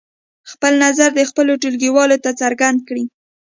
خپل 0.51 0.73
نظر 0.85 1.09
دې 1.17 1.23
خپلو 1.31 1.51
ټولګیوالو 1.61 2.17
ته 2.23 2.31
څرګند 2.41 2.79
کړي. 2.87 3.03